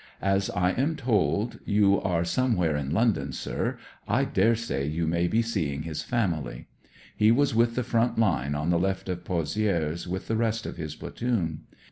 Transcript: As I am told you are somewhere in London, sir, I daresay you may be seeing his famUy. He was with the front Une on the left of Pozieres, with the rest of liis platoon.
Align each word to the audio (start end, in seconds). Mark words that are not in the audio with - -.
As 0.23 0.49
I 0.49 0.71
am 0.71 0.95
told 0.95 1.59
you 1.63 2.01
are 2.01 2.25
somewhere 2.25 2.75
in 2.75 2.89
London, 2.89 3.31
sir, 3.31 3.77
I 4.07 4.25
daresay 4.25 4.87
you 4.87 5.05
may 5.05 5.27
be 5.27 5.43
seeing 5.43 5.83
his 5.83 6.01
famUy. 6.01 6.65
He 7.15 7.29
was 7.29 7.53
with 7.53 7.75
the 7.75 7.83
front 7.83 8.17
Une 8.17 8.55
on 8.55 8.71
the 8.71 8.79
left 8.79 9.09
of 9.09 9.23
Pozieres, 9.23 10.07
with 10.07 10.27
the 10.27 10.35
rest 10.35 10.65
of 10.65 10.77
liis 10.77 10.97
platoon. 10.99 11.65